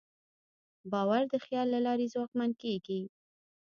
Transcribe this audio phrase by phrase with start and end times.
[0.91, 3.01] باور د خیال له لارې ځواکمن کېږي.